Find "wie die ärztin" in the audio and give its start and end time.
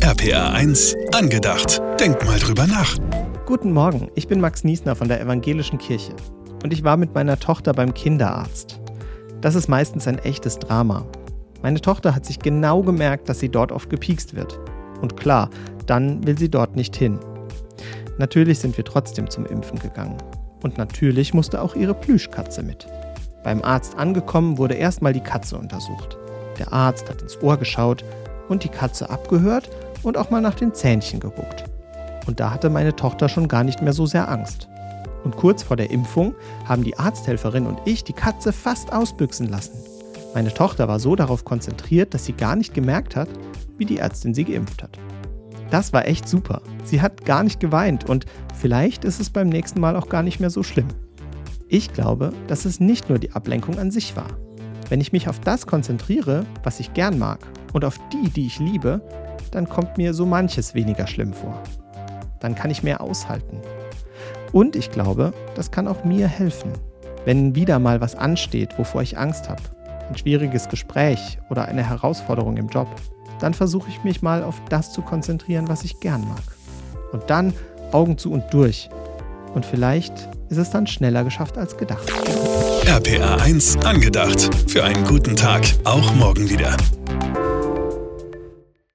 43.78-44.34